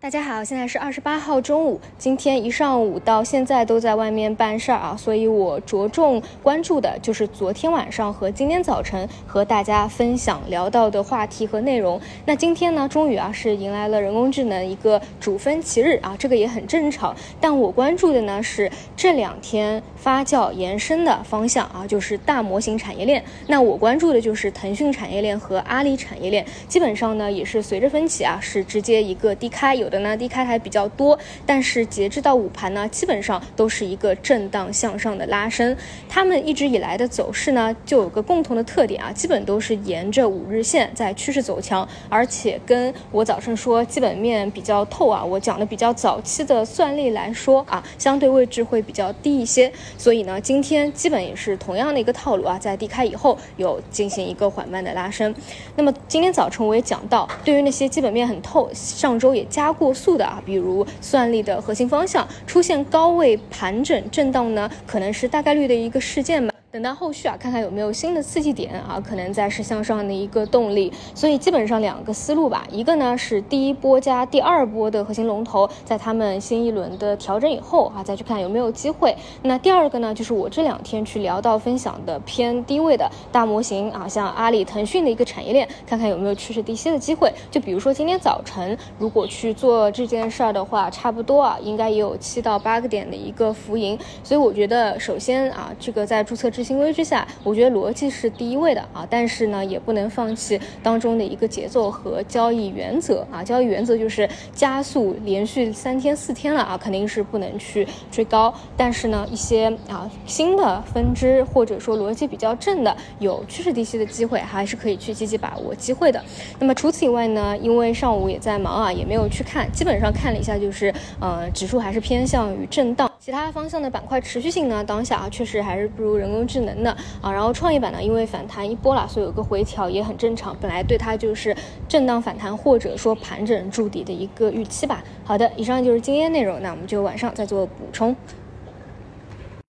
[0.00, 1.80] 大家好，现在是二十八号中午。
[1.98, 12.00] 今天一上午到现在都在外面办事儿啊，所以我着重关注的就是昨天晚上和今天早晨和大家分享聊到的话题和内容。
[12.24, 17.12] 那今天呢，终于啊是迎来了人工智能一个主分歧日啊，这个也很正常。
[17.40, 23.20] 但我关注的呢是这两天发酵延伸的方向啊，就是大模型产业链。
[23.48, 29.87] 那我关注的就是腾讯产业链和阿里产业链，基本上呢也是随着分歧啊，是直接一个低开有。
[29.88, 35.74] 有的呢低开还比较多，但是截至到午盘呢，基本上都是一个震荡向上的拉升。
[36.06, 49.72] 他们一直以来的走势呢，就有个共同的特点啊，基本都是沿着五日线在趋势走强，而且跟我早上说基本面比较透啊，我讲的比较早期的算力来说啊，相对位置会比较低一些。
[49.96, 55.34] 所以呢，今天基本也是同样的一个套路啊，在低开以后有进行一个缓慢的拉升。
[55.76, 59.77] 那么今天早晨我也讲到，对于那些基本面很透，上周也加。
[59.78, 66.52] 过速的啊，比如算力的核心方向出现高位盘整震荡呢，可能是大概率的一个事件吧。
[66.70, 70.92] 等到后续啊，看看有没有新的刺激点啊，可能再是向上的一个动力。
[71.14, 79.16] 所以基本上两个思路吧，一个呢是第一波加第二波的核心龙头，在他们新一轮的调整以后啊，再去看有没有机会。
[79.40, 87.32] 那第二个呢，就是我这两天去聊到分享的偏低位的大模型啊，像阿里、腾讯的一个产业链，看看有没有趋势低吸的机会。
[87.50, 93.98] 就比如说今天早晨如果去做这件事儿的话，差不多啊，应该也有七到八个点的一个浮盈。
[94.22, 96.52] 所以我觉得，首先啊，这个在注册。
[96.58, 103.42] 之行为之下，我觉得逻辑是第一位的啊，但是呢，也不能放弃当中的一个节奏和交易原则啊。
[103.42, 108.52] 交易原则就是加速，连续三天四天了啊，肯定是不能去追高。
[108.76, 116.22] 但是呢，一些啊新的分支或者说逻辑比较正的，有趋势低吸的机会，还是可以去积极把握机会的。
[116.58, 123.10] 那么除此以外呢，因为上午也在忙啊，也没有去看，基本上看了一下，就是呃指数还是偏向于震荡。
[123.20, 127.32] 其他方向的板块持续性呢，当下啊确实还是不如人工智能的啊。
[127.32, 130.56] 然后创业板呢，因为反弹一波了，所以有个回调也很正常。
[130.60, 131.54] 本来对它就是
[131.88, 135.02] 震荡反弹或者说盘整筑底的一个预期吧。
[135.24, 138.14] 好的，以上就是今天内容，那我们就晚上再做补充。